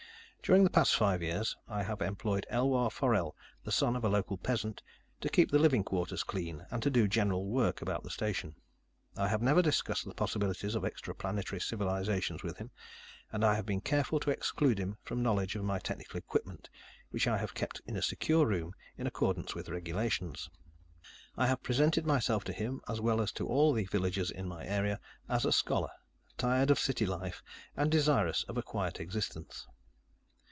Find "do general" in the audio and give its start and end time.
6.89-7.45